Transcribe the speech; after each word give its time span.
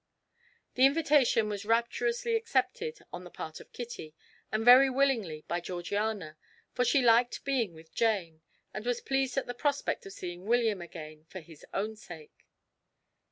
The 0.73 0.87
invitation 0.87 1.47
was 1.47 1.63
rapturously 1.63 2.35
accepted 2.35 3.01
on 3.13 3.23
the 3.23 3.29
part 3.29 3.59
of 3.59 3.71
Kitty, 3.71 4.15
and 4.51 4.65
very 4.65 4.89
willingly 4.89 5.43
by 5.47 5.59
Georgiana, 5.59 6.37
for 6.73 6.83
she 6.83 7.03
liked 7.03 7.45
being 7.45 7.75
with 7.75 7.93
Jane, 7.93 8.41
and 8.73 8.83
was 8.83 8.99
pleased 8.99 9.37
at 9.37 9.45
the 9.45 9.53
prospect 9.53 10.07
of 10.07 10.13
seeing 10.13 10.45
William 10.45 10.81
again 10.81 11.25
for 11.25 11.39
his 11.39 11.63
own 11.71 11.95
sake. 11.95 12.47